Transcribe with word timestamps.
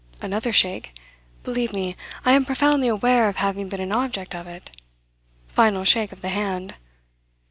Another 0.19 0.51
shake. 0.51 0.97
"Believe 1.43 1.73
me, 1.73 1.95
I 2.25 2.31
am 2.31 2.43
profoundly 2.43 2.87
aware 2.87 3.29
of 3.29 3.35
having 3.35 3.69
been 3.69 3.79
an 3.81 3.91
object 3.91 4.33
of 4.33 4.47
it." 4.47 4.75
Final 5.47 5.83
shake 5.83 6.11
of 6.11 6.21
the 6.21 6.29
hand. 6.29 6.73